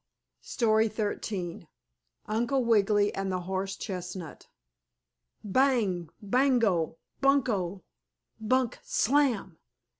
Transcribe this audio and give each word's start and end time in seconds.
STORY 0.41 0.89
XIII 0.89 1.67
UNCLE 2.25 2.65
WIGGILY 2.65 3.13
AND 3.13 3.31
THE 3.31 3.41
HORSE 3.41 3.75
CHESTNUT 3.75 4.47
"Bang! 5.43 6.09
Bango! 6.23 6.97
Bunko! 7.21 7.83
Bunk! 8.39 8.79
Slam!" 8.81 9.59